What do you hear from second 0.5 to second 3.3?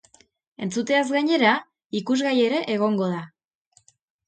Entzuteaz gainera, ikusgai ere egongo da.